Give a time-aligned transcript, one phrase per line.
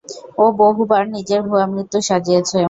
[0.37, 2.59] ও বহুবার নিজের ভুয়া মৃত্যু সাজিয়েছে।